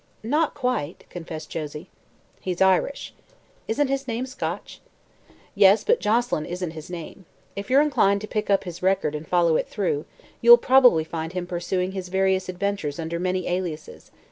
[0.23, 1.87] "Not quite," confessed Josie.
[2.39, 3.13] "He's Irish."
[3.67, 4.81] "Isn't his name Scotch?"
[5.53, 7.25] "Yes, but Joselyn isn't his name.
[7.55, 10.05] If you're inclined to pick up his record and follow it through,
[10.41, 14.09] you'll probably find him pursuing his various adventures under many aliases.